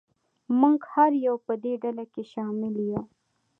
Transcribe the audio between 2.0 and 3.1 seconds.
کې شامل یو.